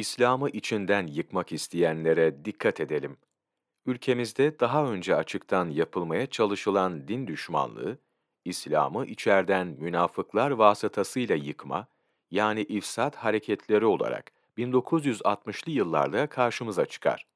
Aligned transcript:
İslam'ı 0.00 0.50
içinden 0.50 1.06
yıkmak 1.06 1.52
isteyenlere 1.52 2.44
dikkat 2.44 2.80
edelim. 2.80 3.16
Ülkemizde 3.86 4.60
daha 4.60 4.86
önce 4.86 5.16
açıktan 5.16 5.68
yapılmaya 5.68 6.26
çalışılan 6.26 7.08
din 7.08 7.26
düşmanlığı, 7.26 7.98
İslam'ı 8.44 9.06
içerden 9.06 9.66
münafıklar 9.66 10.50
vasıtasıyla 10.50 11.36
yıkma, 11.36 11.86
yani 12.30 12.62
ifsat 12.62 13.16
hareketleri 13.16 13.84
olarak 13.84 14.32
1960'lı 14.58 15.72
yıllarda 15.72 16.26
karşımıza 16.26 16.86
çıkar. 16.86 17.26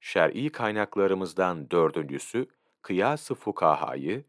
Şer'i 0.00 0.50
kaynaklarımızdan 0.50 1.70
dördüncüsü, 1.70 2.46
Kıyas-ı 2.82 3.34
Fukaha'yı, 3.34 4.24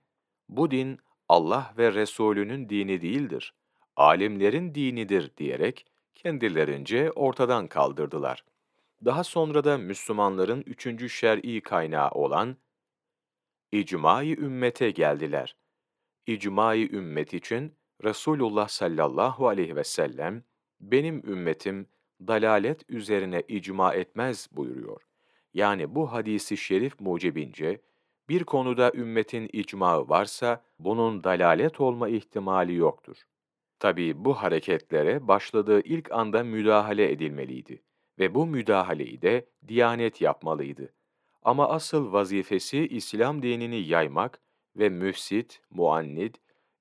bu 0.49 0.71
din 0.71 0.99
Allah 1.29 1.73
ve 1.77 1.93
Resulünün 1.93 2.69
dini 2.69 3.01
değildir, 3.01 3.53
alimlerin 3.95 4.75
dinidir 4.75 5.31
diyerek 5.37 5.85
kendilerince 6.17 7.11
ortadan 7.11 7.67
kaldırdılar. 7.67 8.43
Daha 9.05 9.23
sonra 9.23 9.63
da 9.63 9.77
Müslümanların 9.77 10.63
üçüncü 10.65 11.09
şer'i 11.09 11.61
kaynağı 11.61 12.09
olan 12.11 12.57
icma-i 13.71 14.39
ümmete 14.39 14.91
geldiler. 14.91 15.55
İcma-i 16.27 16.95
ümmet 16.95 17.33
için 17.33 17.73
Resulullah 18.03 18.67
sallallahu 18.67 19.47
aleyhi 19.47 19.75
ve 19.75 19.83
sellem, 19.83 20.43
benim 20.79 21.23
ümmetim 21.29 21.87
dalalet 22.21 22.89
üzerine 22.89 23.43
icma 23.47 23.93
etmez 23.93 24.49
buyuruyor. 24.51 25.01
Yani 25.53 25.95
bu 25.95 26.11
hadisi 26.11 26.57
şerif 26.57 26.99
mucibince, 26.99 27.81
bir 28.29 28.43
konuda 28.43 28.91
ümmetin 28.95 29.49
icmağı 29.53 30.09
varsa, 30.09 30.63
bunun 30.79 31.23
dalalet 31.23 31.81
olma 31.81 32.09
ihtimali 32.09 32.75
yoktur. 32.75 33.17
Tabi 33.79 34.25
bu 34.25 34.33
hareketlere 34.33 35.27
başladığı 35.27 35.81
ilk 35.81 36.11
anda 36.11 36.43
müdahale 36.43 37.11
edilmeliydi 37.11 37.83
ve 38.19 38.35
bu 38.35 38.47
müdahaleyi 38.47 39.21
de 39.21 39.49
Diyanet 39.67 40.21
yapmalıydı. 40.21 40.93
Ama 41.41 41.69
asıl 41.69 42.13
vazifesi 42.13 42.87
İslam 42.87 43.41
dinini 43.41 43.87
yaymak 43.87 44.41
ve 44.75 44.89
müfsit, 44.89 45.61
muannid, 45.69 46.35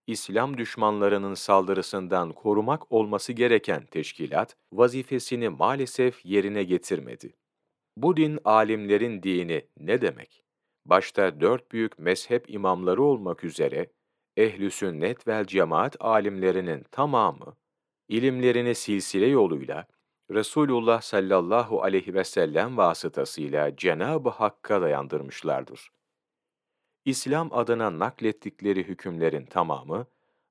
İslam 0.06 0.58
düşmanlarının 0.58 1.34
saldırısından 1.34 2.32
korumak 2.32 2.92
olması 2.92 3.32
gereken 3.32 3.86
teşkilat, 3.86 4.56
vazifesini 4.72 5.48
maalesef 5.48 6.26
yerine 6.26 6.64
getirmedi. 6.64 7.34
Bu 7.96 8.16
din 8.16 8.38
alimlerin 8.44 9.22
dini 9.22 9.68
ne 9.76 10.00
demek? 10.00 10.42
Başta 10.84 11.40
dört 11.40 11.72
büyük 11.72 11.98
mezhep 11.98 12.50
imamları 12.50 13.02
olmak 13.02 13.44
üzere, 13.44 13.86
ehl-i 14.36 14.70
sünnet 14.70 15.28
vel 15.28 15.44
cemaat 15.44 15.96
alimlerinin 16.00 16.84
tamamı, 16.90 17.56
ilimlerini 18.08 18.74
silsile 18.74 19.26
yoluyla, 19.26 19.86
Resulullah 20.30 21.00
sallallahu 21.00 21.82
aleyhi 21.82 22.14
ve 22.14 22.24
sellem 22.24 22.76
vasıtasıyla 22.76 23.76
Cenab-ı 23.76 24.28
Hakk'a 24.28 24.82
dayandırmışlardır. 24.82 25.90
İslam 27.04 27.52
adına 27.52 27.98
naklettikleri 27.98 28.84
hükümlerin 28.84 29.46
tamamı, 29.46 30.06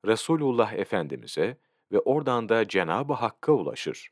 Resulullah 0.05 0.73
Efendimiz'e 0.73 1.57
ve 1.91 1.99
oradan 1.99 2.49
da 2.49 2.67
Cenab-ı 2.67 3.13
Hakk'a 3.13 3.51
ulaşır. 3.51 4.11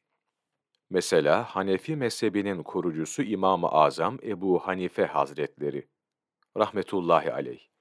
Mesela 0.90 1.44
Hanefi 1.44 1.96
mezhebinin 1.96 2.64
kurucusu 2.64 3.24
İmam-ı 3.24 3.68
Azam 3.68 4.18
Ebu 4.24 4.60
Hanife 4.60 5.06
Hazretleri, 5.06 5.88
rahmetullahi 6.58 7.34
aleyh, 7.34 7.73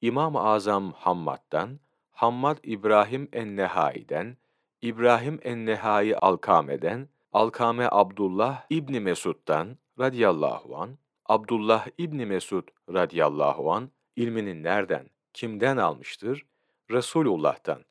İmam-ı 0.00 0.40
Azam 0.40 0.92
Hammad'dan, 0.92 1.80
Hammad 2.10 2.58
İbrahim 2.62 3.28
en-Nehai'den, 3.32 4.36
İbrahim 4.82 5.40
en-Nehai 5.42 6.16
Alkame'den, 6.16 7.08
Alkame 7.32 7.88
Abdullah 7.90 8.66
İbni 8.70 9.00
Mesud'dan 9.00 9.78
radıyallahu 9.98 10.76
an, 10.76 10.98
Abdullah 11.26 11.86
İbni 11.98 12.26
Mesud 12.26 12.68
radıyallahu 12.92 13.72
an 13.72 13.90
ilmini 14.16 14.62
nereden, 14.62 15.10
kimden 15.32 15.76
almıştır? 15.76 16.46
Resulullah'tan. 16.90 17.84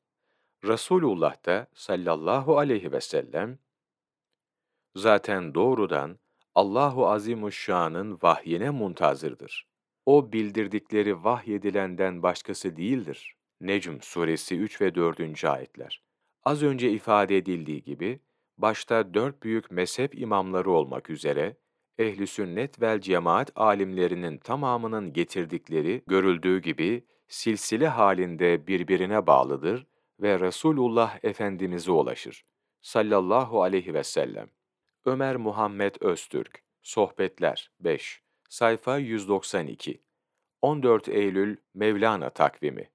Resulullah 0.64 1.46
da 1.46 1.68
sallallahu 1.74 2.58
aleyhi 2.58 2.92
ve 2.92 3.02
sellem 3.02 3.60
zaten 4.96 5.56
doğrudan 5.56 6.20
Allahu 6.56 7.10
Azimuşşan'ın 7.10 8.20
vahyine 8.24 8.70
muntazırdır. 8.70 9.68
O 10.08 10.32
bildirdikleri 10.32 11.24
vahyedilenden 11.24 12.24
başkası 12.24 12.78
değildir. 12.78 13.36
Necm 13.62 13.98
suresi 14.02 14.58
3 14.58 14.82
ve 14.82 14.96
4. 14.96 15.46
ayetler. 15.46 16.02
Az 16.44 16.64
önce 16.64 16.92
ifade 16.92 17.38
edildiği 17.38 17.84
gibi, 17.84 18.20
başta 18.58 19.14
dört 19.14 19.44
büyük 19.44 19.72
mezhep 19.72 20.20
imamları 20.20 20.72
olmak 20.72 21.10
üzere, 21.10 21.58
ehli 21.98 22.28
sünnet 22.28 22.82
vel 22.82 23.02
cemaat 23.02 23.52
alimlerinin 23.56 24.38
tamamının 24.38 25.14
getirdikleri 25.14 26.04
görüldüğü 26.08 26.62
gibi 26.62 27.06
silsile 27.28 27.88
halinde 27.88 28.68
birbirine 28.68 29.28
bağlıdır 29.28 29.88
ve 30.22 30.40
Resulullah 30.40 31.20
Efendimiz'e 31.24 31.92
ulaşır. 31.92 32.46
Sallallahu 32.82 33.64
aleyhi 33.64 33.94
ve 33.94 34.04
sellem. 34.04 34.50
Ömer 35.06 35.36
Muhammed 35.36 35.96
Öztürk, 36.02 36.64
Sohbetler 36.82 37.72
5, 37.80 38.27
sayfa 38.48 38.98
192, 38.98 40.02
14 40.62 41.08
Eylül 41.08 41.58
Mevlana 41.74 42.30
takvimi 42.30 42.90